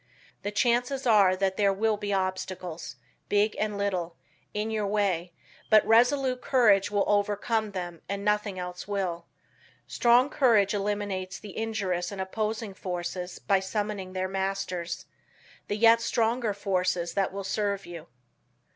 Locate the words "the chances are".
0.41-1.35